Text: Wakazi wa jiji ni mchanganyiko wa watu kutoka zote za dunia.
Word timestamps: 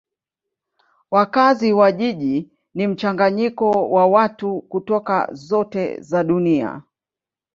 Wakazi 1.11 1.73
wa 1.73 1.91
jiji 1.91 2.49
ni 2.73 2.87
mchanganyiko 2.87 3.71
wa 3.89 4.07
watu 4.07 4.61
kutoka 4.61 5.29
zote 5.33 6.01
za 6.01 6.23
dunia. 6.23 6.83